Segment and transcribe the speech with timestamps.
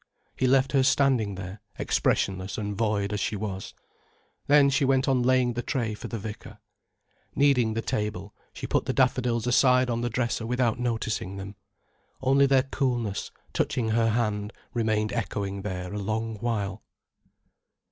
[0.35, 3.75] He left her standing there, expressionless and void as she was.
[4.47, 6.57] Then she went on laying the tray for the vicar.
[7.35, 11.53] Needing the table, she put the daffodils aside on the dresser without noticing them.
[12.19, 16.81] Only their coolness, touching her hand, remained echoing there a long while.